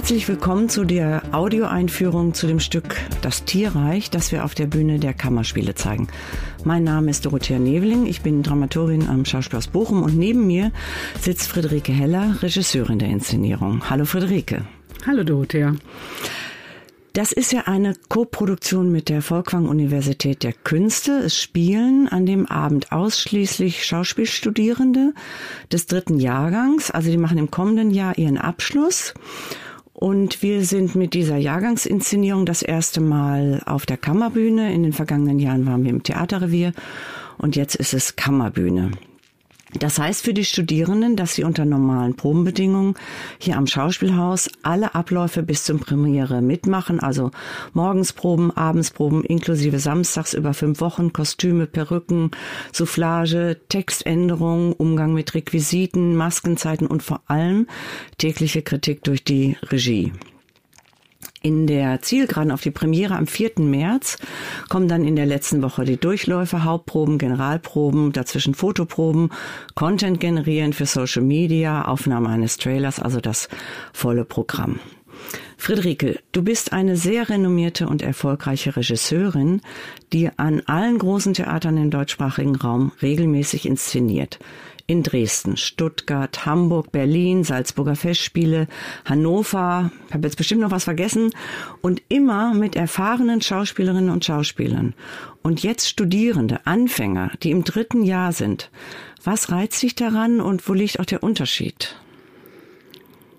[0.00, 4.98] Herzlich willkommen zu der Audioeinführung zu dem Stück Das Tierreich, das wir auf der Bühne
[4.98, 6.08] der Kammerspiele zeigen.
[6.64, 10.72] Mein Name ist Dorothea Neveling, ich bin Dramaturgin am Schauspielhaus Bochum und neben mir
[11.20, 13.90] sitzt Friederike Heller, Regisseurin der Inszenierung.
[13.90, 14.64] Hallo Friederike.
[15.06, 15.74] Hallo Dorothea.
[17.12, 21.18] Das ist ja eine Koproduktion mit der Folkwang Universität der Künste.
[21.18, 25.12] Es spielen an dem Abend ausschließlich Schauspielstudierende
[25.70, 26.90] des dritten Jahrgangs.
[26.90, 29.12] Also die machen im kommenden Jahr ihren Abschluss.
[30.00, 34.72] Und wir sind mit dieser Jahrgangsinszenierung das erste Mal auf der Kammerbühne.
[34.72, 36.72] In den vergangenen Jahren waren wir im Theaterrevier
[37.36, 38.92] und jetzt ist es Kammerbühne.
[39.78, 42.94] Das heißt für die Studierenden, dass sie unter normalen Probenbedingungen
[43.38, 47.30] hier am Schauspielhaus alle Abläufe bis zum Premiere mitmachen, also
[47.72, 52.32] Morgensproben, Abendsproben inklusive Samstags über fünf Wochen, Kostüme, Perücken,
[52.72, 57.66] Soufflage, Textänderungen, Umgang mit Requisiten, Maskenzeiten und vor allem
[58.18, 60.12] tägliche Kritik durch die Regie.
[61.42, 63.52] In der Zielgeraden auf die Premiere am 4.
[63.60, 64.18] März
[64.68, 69.30] kommen dann in der letzten Woche die Durchläufe, Hauptproben, Generalproben, dazwischen Fotoproben,
[69.74, 73.48] Content generieren für Social Media, Aufnahme eines Trailers, also das
[73.94, 74.80] volle Programm.
[75.56, 79.62] Friederike, du bist eine sehr renommierte und erfolgreiche Regisseurin,
[80.12, 84.38] die an allen großen Theatern im deutschsprachigen Raum regelmäßig inszeniert
[84.90, 88.66] in Dresden, Stuttgart, Hamburg, Berlin, Salzburger Festspiele,
[89.04, 91.30] Hannover, ich habe jetzt bestimmt noch was vergessen,
[91.80, 94.94] und immer mit erfahrenen Schauspielerinnen und Schauspielern.
[95.42, 98.68] Und jetzt Studierende, Anfänger, die im dritten Jahr sind.
[99.22, 101.94] Was reizt dich daran und wo liegt auch der Unterschied?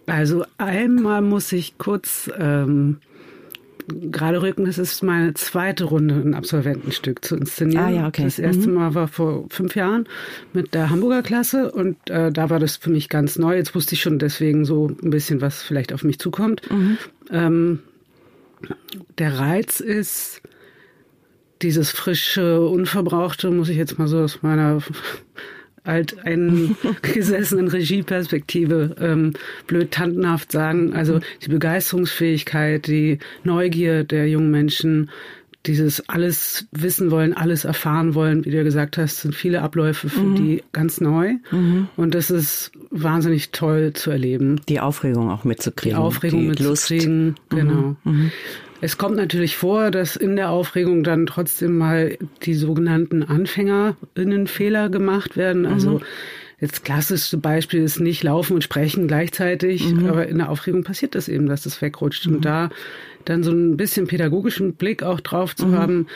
[0.05, 3.01] Also einmal muss ich kurz ähm,
[3.87, 7.83] gerade rücken, das ist meine zweite Runde, ein Absolventenstück zu inszenieren.
[7.85, 8.23] Ah, ja, okay.
[8.23, 8.75] Das erste mhm.
[8.75, 10.07] Mal war vor fünf Jahren
[10.53, 13.55] mit der Hamburger Klasse und äh, da war das für mich ganz neu.
[13.55, 16.69] Jetzt wusste ich schon deswegen so ein bisschen, was vielleicht auf mich zukommt.
[16.71, 16.97] Mhm.
[17.31, 17.79] Ähm,
[19.17, 20.41] der Reiz ist
[21.61, 24.81] dieses frische, unverbrauchte, muss ich jetzt mal so aus meiner
[25.83, 29.33] alt eingesessenen Regieperspektive ähm,
[29.67, 30.93] blöd tantenhaft sagen.
[30.93, 35.09] Also die Begeisterungsfähigkeit, die Neugier der jungen Menschen,
[35.65, 40.09] dieses alles wissen wollen, alles erfahren wollen, wie du ja gesagt hast, sind viele Abläufe
[40.09, 40.35] für mhm.
[40.35, 41.35] die ganz neu.
[41.51, 41.87] Mhm.
[41.97, 44.61] Und das ist wahnsinnig toll zu erleben.
[44.69, 45.97] Die Aufregung auch mitzukriegen.
[45.97, 47.41] Die Aufregung die mitzukriegen, Lust.
[47.49, 47.95] genau.
[48.03, 48.31] Mhm.
[48.81, 55.37] Es kommt natürlich vor, dass in der Aufregung dann trotzdem mal die sogenannten AnfängerInnen-Fehler gemacht
[55.37, 55.65] werden.
[55.65, 56.01] Also mhm.
[56.61, 60.05] Jetzt klassischste Beispiel ist nicht laufen und sprechen gleichzeitig, mhm.
[60.05, 62.27] aber in der Aufregung passiert das eben, dass das wegrutscht.
[62.27, 62.35] Mhm.
[62.35, 62.69] Und da
[63.25, 65.75] dann so ein bisschen pädagogischen Blick auch drauf zu mhm.
[65.75, 66.07] haben,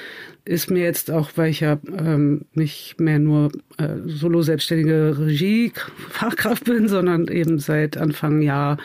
[0.45, 6.65] ist mir jetzt auch, weil ich ja ähm, nicht mehr nur äh, solo selbstständige Regie-Fachkraft
[6.65, 8.77] bin, sondern eben seit Anfang Jahr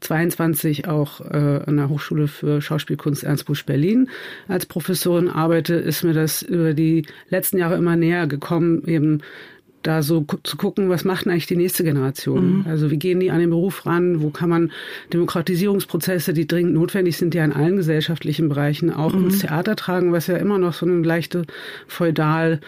[0.00, 4.08] 22 auch äh, an der Hochschule für Schauspielkunst Ernst Busch Berlin
[4.46, 9.22] als Professorin arbeite, ist mir das über die letzten Jahre immer näher gekommen, eben
[9.82, 12.58] da so zu gucken, was macht eigentlich die nächste Generation?
[12.58, 12.64] Mhm.
[12.66, 14.22] Also wie gehen die an den Beruf ran?
[14.22, 14.72] Wo kann man
[15.12, 19.26] Demokratisierungsprozesse, die dringend notwendig sind, ja in allen gesellschaftlichen Bereichen auch mhm.
[19.26, 21.44] ins Theater tragen, was ja immer noch so eine leichte
[21.86, 22.60] feudal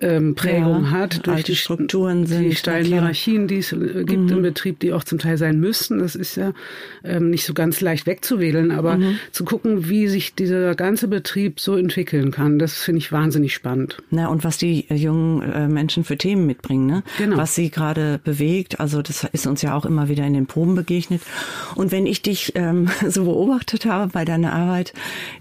[0.00, 4.24] ähm, Prägung ja, hat durch die Strukturen sind, die steilen Hierarchien, die es äh, gibt
[4.24, 4.36] mhm.
[4.36, 5.98] im Betrieb, die auch zum Teil sein müssten.
[5.98, 6.52] Das ist ja
[7.02, 9.18] ähm, nicht so ganz leicht wegzuwählen, aber mhm.
[9.32, 13.96] zu gucken, wie sich dieser ganze Betrieb so entwickeln kann, das finde ich wahnsinnig spannend.
[14.10, 17.02] Na und was die äh, jungen äh, Menschen für Themen mitbringen, ne?
[17.18, 17.36] Genau.
[17.36, 18.80] Was sie gerade bewegt.
[18.80, 21.22] Also das ist uns ja auch immer wieder in den Proben begegnet.
[21.74, 24.92] Und wenn ich dich ähm, so beobachtet habe bei deiner Arbeit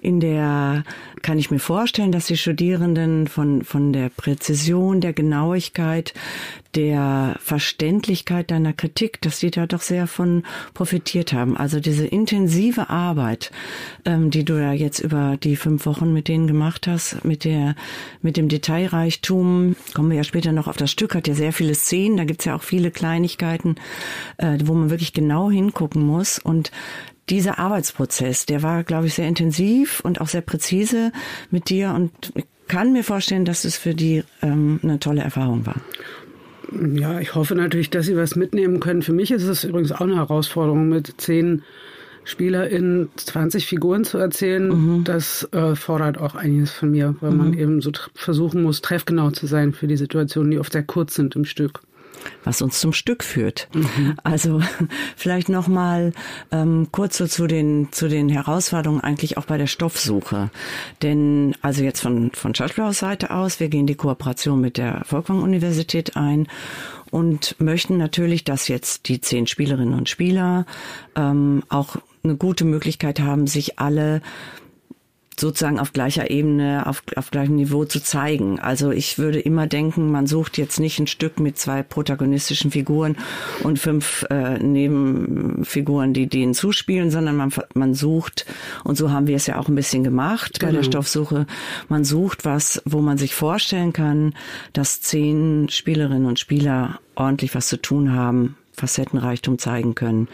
[0.01, 0.83] in der
[1.21, 6.13] kann ich mir vorstellen, dass die Studierenden von, von der Präzision, der Genauigkeit,
[6.75, 10.43] der Verständlichkeit deiner Kritik, dass die da doch sehr von
[10.73, 11.55] profitiert haben.
[11.57, 13.51] Also diese intensive Arbeit,
[14.05, 17.75] ähm, die du ja jetzt über die fünf Wochen mit denen gemacht hast, mit der,
[18.21, 21.75] mit dem Detailreichtum, kommen wir ja später noch auf das Stück, hat ja sehr viele
[21.75, 23.75] Szenen, da gibt's ja auch viele Kleinigkeiten,
[24.37, 26.39] äh, wo man wirklich genau hingucken muss.
[26.39, 26.71] Und
[27.29, 31.11] dieser Arbeitsprozess, der war, glaube ich, sehr intensiv und auch sehr präzise
[31.49, 32.11] mit dir und
[32.67, 35.75] kann mir vorstellen, dass es für die ähm, eine tolle Erfahrung war.
[36.93, 39.01] Ja, ich hoffe natürlich, dass Sie was mitnehmen können.
[39.01, 41.63] Für mich ist es übrigens auch eine Herausforderung, mit zehn
[42.23, 44.67] SpielerInnen 20 Figuren zu erzählen.
[44.67, 45.03] Mhm.
[45.03, 47.37] Das äh, fordert auch einiges von mir, weil mhm.
[47.37, 51.15] man eben so versuchen muss, treffgenau zu sein für die Situationen, die oft sehr kurz
[51.15, 51.81] sind im Stück
[52.43, 53.67] was uns zum Stück führt.
[53.73, 54.15] Mhm.
[54.23, 54.61] Also
[55.15, 56.13] vielleicht noch mal
[56.51, 60.49] ähm, kurz so zu den zu den Herausforderungen eigentlich auch bei der Stoffsuche,
[61.01, 66.15] denn also jetzt von von Schauspielhausseite aus, wir gehen die Kooperation mit der Volkwang Universität
[66.15, 66.47] ein
[67.11, 70.65] und möchten natürlich, dass jetzt die zehn Spielerinnen und Spieler
[71.15, 74.21] ähm, auch eine gute Möglichkeit haben, sich alle
[75.39, 78.59] sozusagen auf gleicher Ebene, auf, auf gleichem Niveau zu zeigen.
[78.59, 83.17] Also ich würde immer denken, man sucht jetzt nicht ein Stück mit zwei protagonistischen Figuren
[83.63, 88.45] und fünf äh, Nebenfiguren, die denen zuspielen, sondern man, man sucht,
[88.83, 90.67] und so haben wir es ja auch ein bisschen gemacht genau.
[90.67, 90.91] bei der genau.
[90.91, 91.47] Stoffsuche,
[91.89, 94.33] man sucht was, wo man sich vorstellen kann,
[94.73, 100.27] dass zehn Spielerinnen und Spieler ordentlich was zu tun haben Facettenreichtum zeigen können,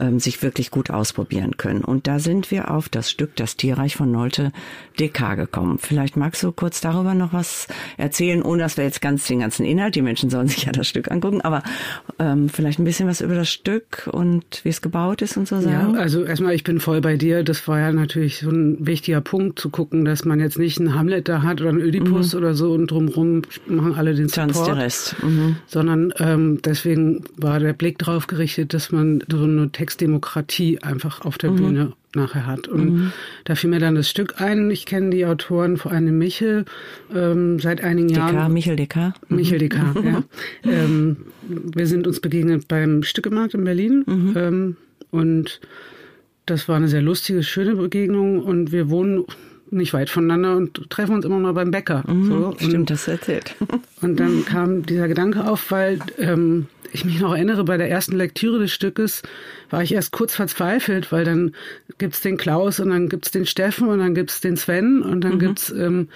[0.00, 1.84] ähm, sich wirklich gut ausprobieren können.
[1.84, 4.52] Und da sind wir auf das Stück Das Tierreich von Nolte
[4.98, 5.78] DK gekommen.
[5.78, 9.64] Vielleicht magst du kurz darüber noch was erzählen, ohne dass wir jetzt ganz den ganzen
[9.64, 11.62] Inhalt, die Menschen sollen sich ja das Stück angucken, aber
[12.18, 15.60] ähm, vielleicht ein bisschen was über das Stück und wie es gebaut ist und so
[15.60, 15.94] sagen.
[15.94, 17.42] Ja, also erstmal, ich bin voll bei dir.
[17.42, 20.94] Das war ja natürlich so ein wichtiger Punkt zu gucken, dass man jetzt nicht einen
[20.94, 22.38] Hamlet da hat oder einen Ödipus mhm.
[22.38, 24.52] oder so und drumherum machen alle den Support.
[24.52, 25.16] Tanzt der Rest.
[25.22, 25.56] Mhm.
[25.66, 31.38] Sondern ähm, deswegen war der Blick darauf gerichtet, dass man so eine Textdemokratie einfach auf
[31.38, 31.56] der mhm.
[31.56, 32.68] Bühne nachher hat.
[32.68, 33.12] Und mhm.
[33.44, 34.70] da fiel mir dann das Stück ein.
[34.70, 36.64] Ich kenne die Autoren, vor allem Michel,
[37.14, 38.36] ähm, seit einigen Jahren.
[38.36, 39.14] DK, Michel DK.
[39.28, 40.06] Michel DK, mhm.
[40.06, 40.22] ja.
[40.64, 41.16] Ähm,
[41.48, 44.04] wir sind uns begegnet beim Stückemarkt in Berlin.
[44.06, 44.32] Mhm.
[44.36, 44.76] Ähm,
[45.10, 45.60] und
[46.46, 48.42] das war eine sehr lustige, schöne Begegnung.
[48.42, 49.24] Und wir wohnen
[49.72, 52.04] nicht weit voneinander und treffen uns immer mal beim Bäcker.
[52.06, 52.54] Mhm, so.
[52.58, 53.56] Stimmt, das erzählt.
[54.02, 58.16] Und dann kam dieser Gedanke auf, weil ähm, ich mich noch erinnere, bei der ersten
[58.16, 59.22] Lektüre des Stückes
[59.70, 61.54] war ich erst kurz verzweifelt, weil dann
[61.98, 65.34] gibt's den Klaus und dann gibt's den Steffen und dann gibt's den Sven und dann
[65.34, 65.38] mhm.
[65.38, 66.08] gibt's ähm,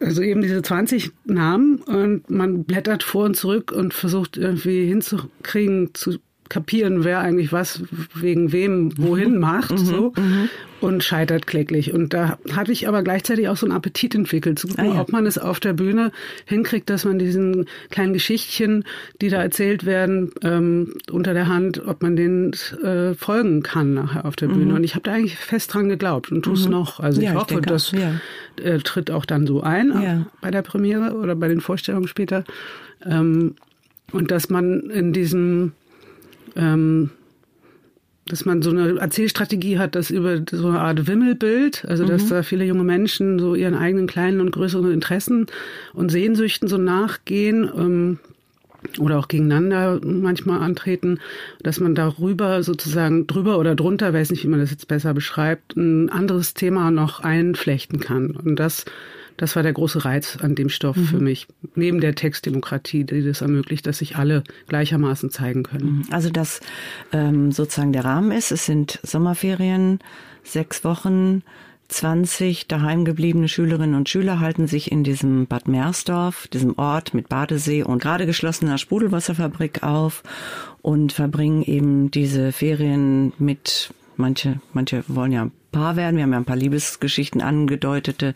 [0.00, 5.94] also eben diese 20 Namen und man blättert vor und zurück und versucht irgendwie hinzukriegen,
[5.94, 6.18] zu
[6.50, 7.82] kapieren, wer eigentlich was
[8.14, 9.40] wegen wem wohin mhm.
[9.40, 10.50] macht, mhm, so mhm.
[10.80, 11.94] und scheitert kläglich.
[11.94, 15.00] Und da hatte ich aber gleichzeitig auch so einen Appetit entwickelt, zu gucken, ah, ja.
[15.00, 16.10] ob man es auf der Bühne
[16.44, 18.84] hinkriegt, dass man diesen kleinen Geschichtchen,
[19.22, 22.52] die da erzählt werden, ähm, unter der Hand, ob man denen
[22.82, 24.72] äh, folgen kann nachher auf der Bühne.
[24.72, 24.74] Mhm.
[24.74, 26.72] Und ich habe da eigentlich fest dran geglaubt und tue es mhm.
[26.72, 26.98] noch.
[26.98, 28.14] Also ja, ich hoffe, ich das ja.
[28.62, 30.26] äh, tritt auch dann so ein ja.
[30.40, 32.42] bei der Premiere oder bei den Vorstellungen später.
[33.06, 33.54] Ähm,
[34.12, 35.72] und dass man in diesem
[36.56, 37.10] ähm,
[38.26, 42.28] dass man so eine Erzählstrategie hat, dass über so eine Art Wimmelbild, also dass mhm.
[42.28, 45.46] da viele junge Menschen so ihren eigenen kleinen und größeren Interessen
[45.94, 48.18] und Sehnsüchten so nachgehen ähm,
[48.98, 51.18] oder auch gegeneinander manchmal antreten,
[51.62, 55.76] dass man darüber sozusagen drüber oder drunter, weiß nicht, wie man das jetzt besser beschreibt,
[55.76, 58.30] ein anderes Thema noch einflechten kann.
[58.30, 58.84] Und das
[59.40, 61.04] das war der große Reiz an dem Stoff mhm.
[61.06, 61.46] für mich.
[61.74, 65.98] Neben der Textdemokratie, die das ermöglicht, dass sich alle gleichermaßen zeigen können.
[65.98, 66.04] Mhm.
[66.10, 66.60] Also dass
[67.12, 70.00] ähm, sozusagen der Rahmen ist, es sind Sommerferien,
[70.44, 71.42] sechs Wochen,
[71.88, 77.82] 20 daheimgebliebene Schülerinnen und Schüler halten sich in diesem Bad Meersdorf, diesem Ort mit Badesee
[77.82, 80.22] und gerade geschlossener Sprudelwasserfabrik auf
[80.82, 86.16] und verbringen eben diese Ferien mit manche, manche wollen ja Paar werden.
[86.16, 88.34] Wir haben ja ein paar Liebesgeschichten angedeutete.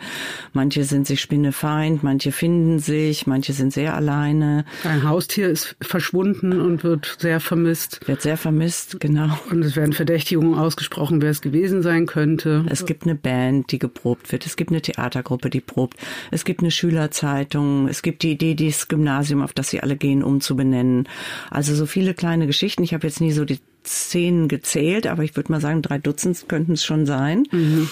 [0.52, 4.64] Manche sind sich spinnefeind, manche finden sich, manche sind sehr alleine.
[4.84, 8.00] Ein Haustier ist verschwunden und wird sehr vermisst.
[8.06, 9.38] Wird sehr vermisst, genau.
[9.50, 12.64] Und es werden Verdächtigungen ausgesprochen, wer es gewesen sein könnte.
[12.68, 14.46] Es gibt eine Band, die geprobt wird.
[14.46, 15.98] Es gibt eine Theatergruppe, die probt.
[16.30, 17.88] Es gibt eine Schülerzeitung.
[17.88, 21.08] Es gibt die Idee, dieses Gymnasium, auf das sie alle gehen, umzubenennen.
[21.50, 22.82] Also so viele kleine Geschichten.
[22.82, 26.48] Ich habe jetzt nie so die Szenen gezählt, aber ich würde mal sagen, drei Dutzend
[26.48, 27.44] könnten es schon sein.
[27.50, 27.88] Mhm.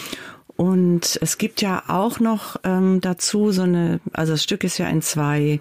[0.57, 4.89] Und es gibt ja auch noch ähm, dazu so eine, also das Stück ist ja
[4.89, 5.61] in zwei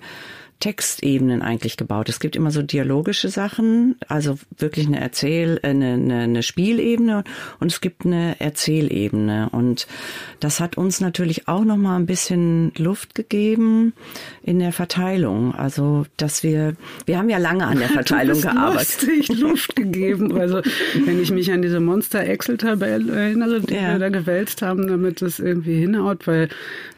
[0.62, 2.08] Textebenen eigentlich gebaut.
[2.08, 7.25] Es gibt immer so dialogische Sachen, also wirklich eine Erzähl, äh, eine, eine, eine Spielebene
[7.60, 9.88] und es gibt eine Erzählebene und
[10.39, 13.94] das hat uns natürlich auch noch mal ein bisschen Luft gegeben
[14.44, 15.53] in der Verteilung.
[15.53, 16.75] Also, dass wir
[17.06, 19.01] wir haben ja lange an der Verteilung das gearbeitet.
[19.08, 20.39] Lustig, Luft gegeben.
[20.39, 20.62] Also,
[21.06, 23.94] wenn ich mich an diese Monster Excel Tabelle erinnere, die ja.
[23.94, 26.50] wir da gewälzt haben, damit das irgendwie hinhaut, weil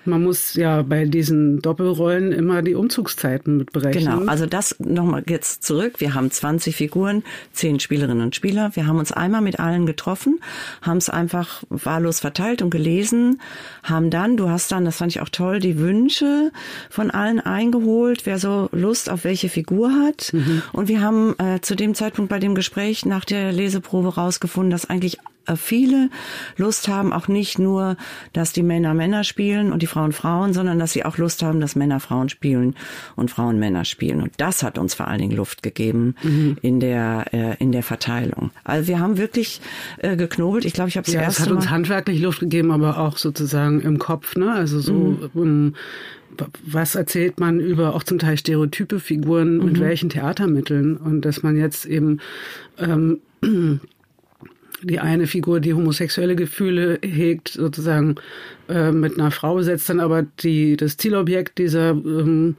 [0.06, 4.20] man muss ja bei diesen Doppelrollen immer die Umzugszeiten mit berechnen.
[4.20, 6.00] Genau, also das nochmal jetzt zurück.
[6.00, 8.72] Wir haben 20 Figuren, 10 Spielerinnen und Spieler.
[8.76, 10.40] Wir haben uns einmal mit allen getroffen,
[10.82, 13.42] haben es einfach wahllos verteilt und gelesen,
[13.84, 16.52] haben dann, du hast dann, das fand ich auch toll, die Wünsche
[16.90, 20.32] von allen eingeholt, wer so Lust auf welche Figur hat.
[20.34, 20.62] Mhm.
[20.72, 24.90] Und wir haben äh, zu dem Zeitpunkt bei dem Gespräch nach der Leseprobe rausgefunden, dass
[24.90, 25.20] eigentlich
[25.56, 26.10] viele
[26.58, 27.98] Lust haben, auch nicht nur,
[28.32, 31.60] dass die Männer Männer spielen und die Frauen Frauen, sondern dass sie auch Lust haben,
[31.60, 32.76] dass Männer Frauen spielen
[33.16, 34.22] und Frauen Männer spielen.
[34.22, 36.58] Und das hat uns vor allen Dingen Luft gegeben mhm.
[36.62, 38.52] in der äh, in der Verteilung.
[38.64, 39.62] Also wir haben wirklich
[39.98, 40.66] äh, geknobelt.
[40.66, 43.18] Ich glaube, ich habe es ja, erst es hat uns handwerklich Luft gegeben, aber auch
[43.18, 44.36] sozusagen im Kopf.
[44.36, 44.52] Ne?
[44.52, 45.30] Also so mhm.
[45.34, 45.74] um,
[46.66, 49.82] was erzählt man über auch zum Teil stereotype Figuren mit mhm.
[49.82, 52.20] welchen Theatermitteln und dass man jetzt eben
[52.78, 53.20] ähm,
[54.84, 58.16] die eine Figur, die homosexuelle Gefühle hegt, sozusagen
[58.70, 62.56] äh, mit einer Frau besetzt, dann aber die das Zielobjekt dieser ähm,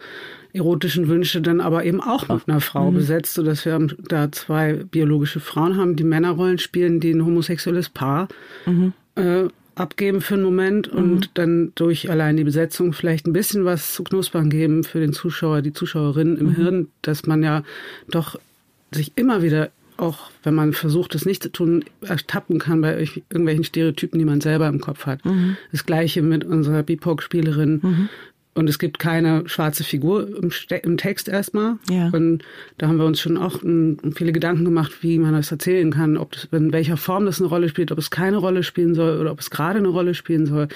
[0.55, 2.97] erotischen Wünsche dann aber eben auch mit einer Frau mhm.
[2.97, 8.29] besetzt, sodass wir da zwei biologische Frauen haben, die Männerrollen spielen, die ein homosexuelles Paar
[8.65, 8.93] mhm.
[9.17, 11.29] äh, abgeben für einen Moment und mhm.
[11.35, 15.61] dann durch allein die Besetzung vielleicht ein bisschen was zu knuspern geben für den Zuschauer,
[15.61, 16.55] die Zuschauerin im mhm.
[16.55, 17.65] Hirn, dass man ja
[18.09, 18.39] doch
[18.93, 22.99] sich immer wieder auch wenn man versucht, es nicht zu tun, ertappen kann bei
[23.31, 25.25] irgendwelchen Stereotypen, die man selber im Kopf hat.
[25.25, 25.57] Mhm.
[25.73, 27.81] Das gleiche mit unserer BIPOC-Spielerin.
[27.83, 28.09] Mhm.
[28.57, 30.51] Und es gibt keine schwarze Figur im,
[30.83, 31.77] im Text erstmal.
[31.91, 32.11] Ja.
[32.11, 32.45] Und
[32.79, 36.17] da haben wir uns schon auch m, viele Gedanken gemacht, wie man das erzählen kann,
[36.17, 39.21] ob das, in welcher Form das eine Rolle spielt, ob es keine Rolle spielen soll
[39.21, 40.69] oder ob es gerade eine Rolle spielen soll.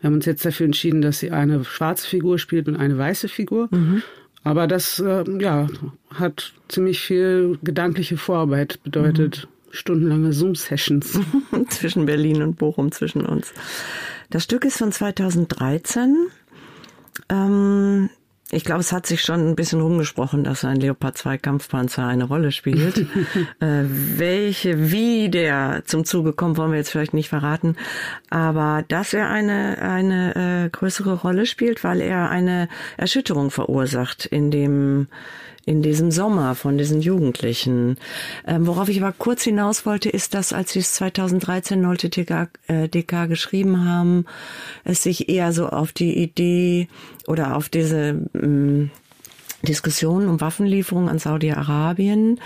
[0.00, 3.28] Wir haben uns jetzt dafür entschieden, dass sie eine schwarze Figur spielt und eine weiße
[3.28, 3.68] Figur.
[3.70, 4.02] Mhm.
[4.44, 5.68] Aber das äh, ja,
[6.14, 9.46] hat ziemlich viel gedankliche Vorarbeit bedeutet.
[9.46, 9.52] Mhm.
[9.74, 11.20] Stundenlange Zoom-Sessions.
[11.70, 13.54] zwischen Berlin und Bochum, zwischen uns.
[14.30, 16.26] Das Stück ist von 2013.
[17.28, 18.10] Ähm,
[18.54, 22.24] ich glaube, es hat sich schon ein bisschen rumgesprochen, dass ein Leopard 2 Kampfpanzer eine
[22.24, 22.98] Rolle spielt.
[23.60, 27.76] äh, welche, wie der zum Zuge kommt, wollen wir jetzt vielleicht nicht verraten.
[28.28, 32.68] Aber dass er eine, eine äh, größere Rolle spielt, weil er eine
[32.98, 35.08] Erschütterung verursacht in dem,
[35.64, 37.96] in diesem Sommer von diesen Jugendlichen.
[38.46, 42.48] Ähm, worauf ich aber kurz hinaus wollte, ist, dass als sie es 2013 Nolte DK,
[42.66, 44.26] äh, DK geschrieben haben,
[44.84, 46.88] es sich eher so auf die Idee
[47.26, 48.90] oder auf diese ähm,
[49.62, 52.40] Diskussionen um Waffenlieferungen an Saudi-Arabien,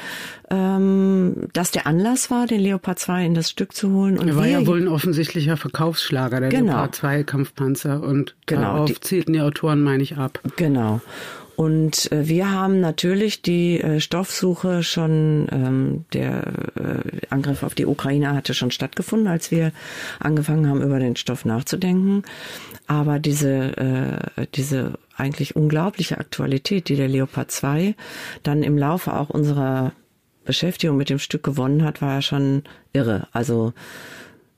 [0.50, 4.18] ähm, dass der Anlass war, den Leopard 2 in das Stück zu holen.
[4.18, 6.72] Und er war ja wohl ein offensichtlicher Verkaufsschlager, der genau.
[6.72, 8.02] Leopard 2 Kampfpanzer.
[8.02, 8.84] Und genau.
[8.84, 10.40] darauf zielten die Autoren, meine ich, ab.
[10.56, 11.00] Genau.
[11.56, 16.46] Und äh, wir haben natürlich die äh, Stoffsuche schon, ähm, der
[16.76, 19.72] äh, Angriff auf die Ukraine hatte schon stattgefunden, als wir
[20.20, 22.22] angefangen haben, über den Stoff nachzudenken.
[22.86, 27.94] Aber diese, äh, diese eigentlich unglaubliche Aktualität, die der Leopard 2
[28.42, 29.92] dann im Laufe auch unserer
[30.44, 33.28] Beschäftigung mit dem Stück gewonnen hat, war ja schon irre.
[33.32, 33.72] Also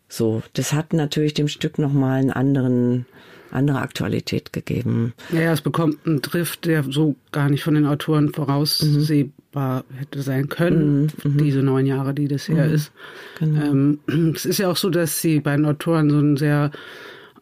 [0.09, 3.07] so, das hat natürlich dem Stück nochmal einen anderen
[3.51, 5.15] andere Aktualität gegeben.
[5.33, 9.95] Ja, ja, es bekommt einen Drift, der so gar nicht von den Autoren voraussehbar mhm.
[9.97, 11.33] hätte sein können, mhm.
[11.33, 11.39] mhm.
[11.39, 12.75] diese neun Jahre, die das her mhm.
[12.75, 12.93] ist.
[13.39, 13.61] Genau.
[13.63, 13.99] Ähm,
[14.35, 16.71] es ist ja auch so, dass die beiden Autoren so einen sehr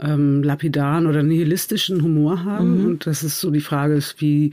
[0.01, 2.81] ähm, lapidaren oder nihilistischen Humor haben.
[2.81, 2.87] Mhm.
[2.87, 4.53] Und das ist so die Frage ist, wie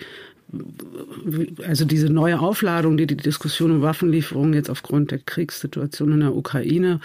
[1.65, 6.36] also diese neue Aufladung, die die Diskussion um Waffenlieferungen jetzt aufgrund der Kriegssituation in der
[6.36, 7.00] Ukraine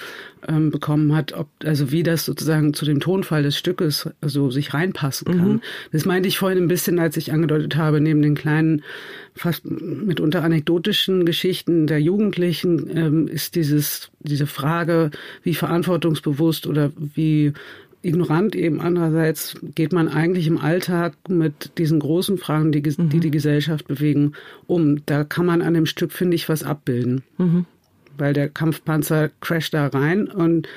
[0.46, 4.74] ähm, bekommen hat, ob also wie das sozusagen zu dem Tonfall des Stückes also sich
[4.74, 5.52] reinpassen kann.
[5.52, 5.60] Mhm.
[5.92, 8.82] Das meinte ich vorhin ein bisschen, als ich angedeutet habe, neben den kleinen,
[9.34, 15.10] fast mitunter anekdotischen Geschichten der Jugendlichen ähm, ist dieses diese Frage,
[15.42, 17.52] wie verantwortungsbewusst oder wie
[18.02, 18.80] ignorant eben.
[18.80, 23.20] Andererseits geht man eigentlich im Alltag mit diesen großen Fragen, die die, mhm.
[23.20, 24.32] die Gesellschaft bewegen,
[24.66, 25.04] um.
[25.06, 27.22] Da kann man an dem Stück, finde ich, was abbilden.
[27.38, 27.66] Mhm.
[28.16, 30.68] Weil der Kampfpanzer crasht da rein und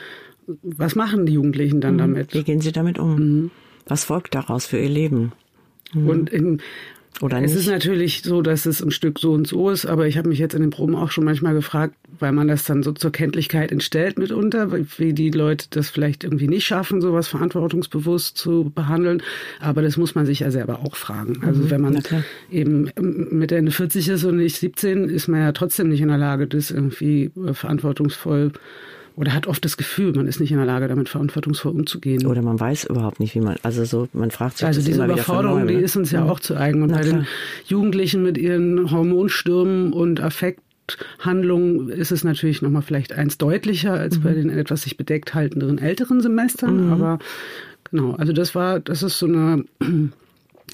[0.61, 1.99] was machen die Jugendlichen dann mhm.
[1.99, 2.33] damit?
[2.33, 3.15] Wie gehen sie damit um?
[3.15, 3.51] Mhm.
[3.85, 5.31] Was folgt daraus für ihr Leben?
[5.93, 6.07] Mhm.
[6.07, 6.61] Und in,
[7.19, 7.51] oder nicht?
[7.51, 10.29] Es ist natürlich so, dass es ein Stück so und so ist, aber ich habe
[10.29, 13.11] mich jetzt in den Proben auch schon manchmal gefragt, weil man das dann so zur
[13.11, 19.21] Kenntlichkeit entstellt mitunter, wie die Leute das vielleicht irgendwie nicht schaffen, sowas verantwortungsbewusst zu behandeln.
[19.59, 21.43] Aber das muss man sich ja selber auch fragen.
[21.43, 22.03] Also mhm, wenn man
[22.49, 22.89] eben
[23.31, 26.47] mit Ende 40 ist und nicht 17, ist man ja trotzdem nicht in der Lage,
[26.47, 28.51] das irgendwie äh, verantwortungsvoll
[29.15, 32.25] oder hat oft das Gefühl, man ist nicht in der Lage, damit verantwortungsvoll umzugehen.
[32.25, 35.67] Oder man weiß überhaupt nicht, wie man, also so, man fragt sich Also diese Überforderung,
[35.67, 36.31] die ist uns ja, ja mhm.
[36.31, 36.81] auch zu eigen.
[36.81, 37.19] Und Na bei klar.
[37.19, 37.27] den
[37.65, 44.23] Jugendlichen mit ihren Hormonstürmen und Affekthandlungen ist es natürlich nochmal vielleicht eins deutlicher als mhm.
[44.23, 46.87] bei den etwas sich bedeckt haltenderen älteren Semestern.
[46.87, 46.93] Mhm.
[46.93, 47.19] Aber
[47.89, 49.65] genau, also das war, das ist so eine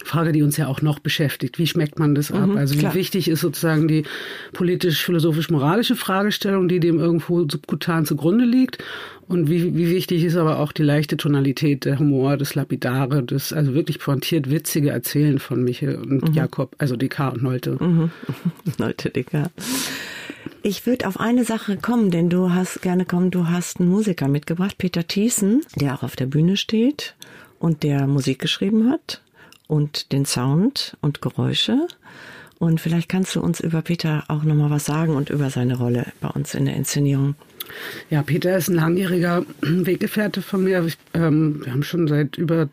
[0.03, 1.59] Frage, die uns ja auch noch beschäftigt.
[1.59, 2.47] Wie schmeckt man das ab?
[2.47, 4.03] Mhm, also wie wichtig ist sozusagen die
[4.53, 8.83] politisch-philosophisch-moralische Fragestellung, die dem irgendwo subkutan zugrunde liegt?
[9.27, 13.51] Und wie, wie wichtig ist aber auch die leichte Tonalität, der Humor, das Lapidare, das
[13.51, 16.33] also wirklich pointiert witzige Erzählen von Michel und mhm.
[16.33, 17.77] Jakob, also Descartes und Nolte.
[17.83, 18.11] Mhm.
[18.77, 19.89] Nolte Descartes.
[20.63, 24.27] Ich würde auf eine Sache kommen, denn du hast gerne kommen, du hast einen Musiker
[24.27, 27.15] mitgebracht, Peter Thiessen, der auch auf der Bühne steht
[27.59, 29.21] und der Musik geschrieben hat
[29.67, 31.87] und den Sound und Geräusche.
[32.59, 36.07] Und vielleicht kannst du uns über Peter auch nochmal was sagen und über seine Rolle
[36.21, 37.35] bei uns in der Inszenierung.
[38.09, 40.83] Ja, Peter ist ein langjähriger Weggefährte von mir.
[40.85, 42.69] Ich, ähm, wir haben schon seit über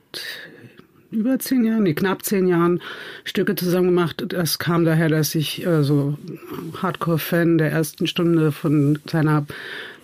[1.15, 2.81] über zehn Jahren, nee, knapp zehn Jahren
[3.23, 4.25] Stücke zusammen gemacht.
[4.29, 6.19] Das kam daher, dass ich äh, so
[6.83, 9.47] Hardcore-Fan der ersten Stunde von seiner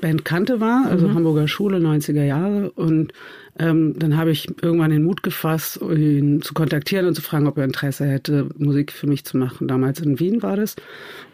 [0.01, 1.15] Band kannte war, also mhm.
[1.17, 2.71] Hamburger Schule, 90er Jahre.
[2.71, 3.13] Und
[3.61, 7.59] ähm, dann habe ich irgendwann den Mut gefasst, ihn zu kontaktieren und zu fragen, ob
[7.59, 9.69] er Interesse hätte, Musik für mich zu machen.
[9.69, 10.77] Damals in Wien war das.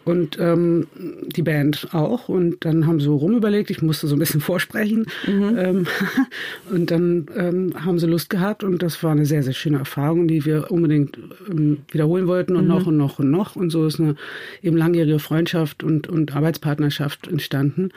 [0.05, 0.89] Und ähm,
[1.27, 2.29] die Band auch.
[2.29, 5.07] Und dann haben sie so rumüberlegt, ich musste so ein bisschen vorsprechen.
[5.27, 5.57] Mhm.
[5.57, 5.87] Ähm,
[6.71, 10.27] und dann ähm, haben sie Lust gehabt und das war eine sehr, sehr schöne Erfahrung,
[10.27, 11.19] die wir unbedingt
[11.49, 12.71] ähm, wiederholen wollten und mhm.
[12.71, 13.55] noch und noch und noch.
[13.55, 14.17] Und so ist eine
[14.63, 17.91] eben langjährige Freundschaft und, und Arbeitspartnerschaft entstanden.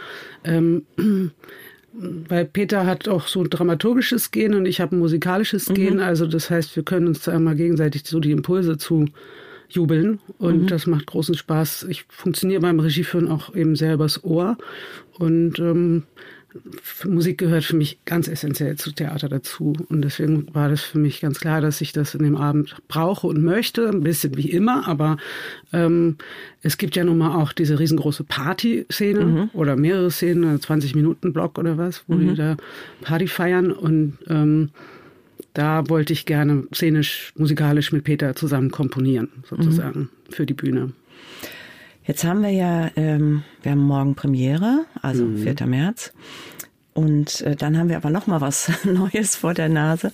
[1.94, 5.74] Weil Peter hat auch so ein dramaturgisches Gen und ich habe ein musikalisches mhm.
[5.74, 6.00] Gen.
[6.00, 9.08] Also das heißt, wir können uns da einmal gegenseitig so die Impulse zu
[9.70, 10.68] jubeln und mhm.
[10.68, 11.88] das macht großen Spaß.
[11.90, 14.58] Ich funktioniere beim Regieführen auch eben sehr übers Ohr
[15.18, 16.04] und ähm,
[17.06, 19.74] Musik gehört für mich ganz essentiell zu Theater dazu.
[19.90, 23.28] Und deswegen war das für mich ganz klar, dass ich das in dem Abend brauche
[23.28, 23.90] und möchte.
[23.90, 25.18] Ein bisschen wie immer, aber
[25.74, 26.18] ähm,
[26.62, 29.50] es gibt ja nun mal auch diese riesengroße Party-Szene mhm.
[29.54, 32.30] oder mehrere Szenen, 20-Minuten-Block oder was, wo mhm.
[32.30, 32.58] die da
[33.02, 33.72] Party feiern.
[33.72, 34.70] Und ähm,
[35.54, 40.10] da wollte ich gerne szenisch, musikalisch mit Peter zusammen komponieren, sozusagen, mhm.
[40.32, 40.94] für die Bühne.
[42.10, 45.44] Jetzt haben wir ja, ähm, wir haben morgen Premiere, also mhm.
[45.44, 45.68] 4.
[45.68, 46.12] März.
[46.96, 50.12] Und äh, dann haben wir aber noch mal was Neues vor der Nase,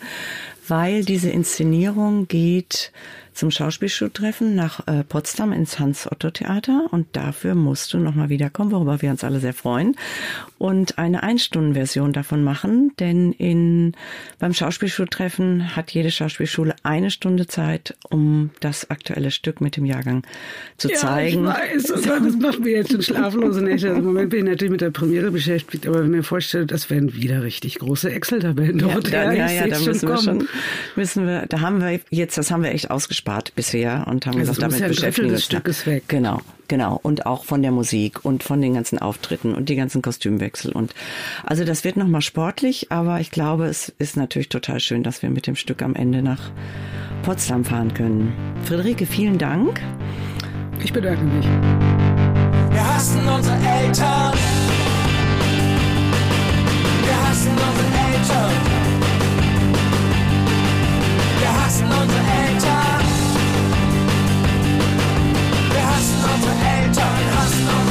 [0.68, 2.92] weil diese Inszenierung geht
[3.36, 9.12] zum Schauspielschultreffen nach äh, Potsdam ins Hans-Otto-Theater und dafür musst du nochmal wiederkommen, worüber wir
[9.12, 9.96] uns alle sehr freuen
[10.58, 13.92] und eine Einstundenversion davon machen, denn in,
[14.40, 20.26] beim Schauspielschultreffen hat jede Schauspielschule eine Stunde Zeit, um das aktuelle Stück mit dem Jahrgang
[20.78, 21.44] zu ja, zeigen.
[21.44, 23.90] Ich weiß, oh Gott, das macht mir jetzt schon schlaflose Nächte.
[23.90, 26.66] Also Im Moment bin ich natürlich mit der Premiere beschäftigt, aber wenn ich mir vorstelle,
[26.66, 29.10] das werden wieder richtig große Excel-Tabellen dort.
[29.10, 30.48] Ja, da, ja, ja, da müssen wir schon,
[30.96, 34.38] müssen wir, da haben wir jetzt, das haben wir echt ausgesprochen gespart bisher und haben
[34.38, 35.46] also gesagt, damit ja beschäftigen wir uns.
[35.46, 36.04] Stück weg.
[36.08, 37.00] Genau, genau.
[37.02, 40.72] Und auch von der Musik und von den ganzen Auftritten und die ganzen Kostümwechsel.
[40.72, 40.94] Und
[41.44, 45.30] also das wird nochmal sportlich, aber ich glaube, es ist natürlich total schön, dass wir
[45.32, 46.52] mit dem Stück am Ende nach
[47.24, 48.34] Potsdam fahren können.
[48.64, 49.82] Friederike, vielen Dank.
[50.84, 51.46] Ich bedanke mich.
[51.46, 54.34] Wir hassen unsere Eltern.
[57.02, 58.52] Wir hassen unsere Eltern.
[61.40, 62.75] Wir hassen unsere Eltern.
[66.46, 67.85] unsere Eltern, Hass auf